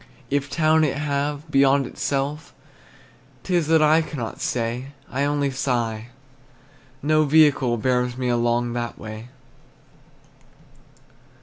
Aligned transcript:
If 0.31 0.49
town 0.49 0.83
it 0.83 0.97
have, 0.97 1.51
beyond 1.51 1.85
itself, 1.85 2.55
'T 3.43 3.53
is 3.55 3.67
that 3.67 3.83
I 3.83 4.01
cannot 4.01 4.41
say; 4.41 4.93
I 5.11 5.25
only 5.25 5.51
sigh, 5.51 6.07
no 7.03 7.23
vehicle 7.25 7.77
Bears 7.77 8.17
me 8.17 8.27
along 8.27 8.73
that 8.73 8.97
way. 8.97 9.29